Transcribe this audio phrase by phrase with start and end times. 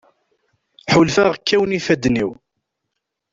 [0.93, 2.31] Ḥulfaɣ kkawen ifadden-iw.